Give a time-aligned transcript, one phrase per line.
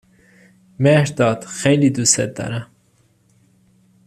[0.79, 2.67] مهرداد خیلی دوستت دارم.